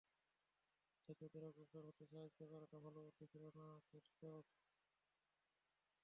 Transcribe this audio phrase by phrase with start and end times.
[1.03, 4.47] হয়তো ওদের অগ্রসর হতে সাহায্য করাটা ভালো বুদ্ধি ছিল না, ফ্যাসটস।